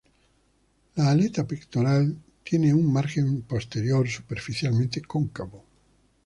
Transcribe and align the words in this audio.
La 0.95 1.11
aleta 1.11 1.45
pectoral 1.45 2.17
tiene 2.43 2.73
un 2.73 2.91
margen 2.91 3.43
posterior 3.43 4.09
superficialmente 4.09 5.03
cóncavo. 5.03 5.63